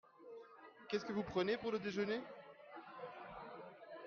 Qu'est-ce 0.89 1.05
que 1.05 1.13
vous 1.13 1.21
prenez 1.21 1.57
pour 1.57 1.71
le 1.71 1.77
déjeuner? 1.77 2.19